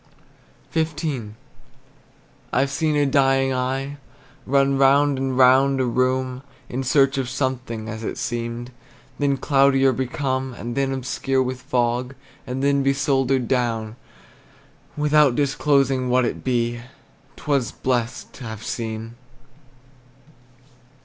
XV. 0.75 1.35
I've 2.51 2.71
seen 2.71 2.95
a 2.95 3.05
dying 3.05 3.53
eye 3.53 3.97
Run 4.47 4.75
round 4.79 5.19
and 5.19 5.37
round 5.37 5.79
a 5.79 5.85
room 5.85 6.41
In 6.69 6.81
search 6.83 7.19
of 7.19 7.29
something, 7.29 7.87
as 7.87 8.03
it 8.03 8.17
seemed, 8.17 8.71
Then 9.19 9.37
cloudier 9.37 9.93
become; 9.93 10.55
And 10.55 10.75
then, 10.75 10.91
obscure 10.91 11.43
with 11.43 11.61
fog, 11.61 12.15
And 12.47 12.63
then 12.63 12.81
be 12.81 12.93
soldered 12.93 13.47
down, 13.47 13.95
Without 14.97 15.35
disclosing 15.35 16.09
what 16.09 16.25
it 16.25 16.43
be, 16.43 16.81
'T 17.35 17.43
were 17.45 17.61
blessed 17.83 18.33
to 18.33 18.43
have 18.45 18.63
seen. 18.63 19.13